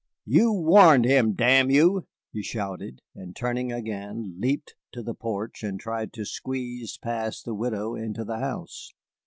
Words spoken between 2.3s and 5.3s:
he shouted, and turning again leaped to the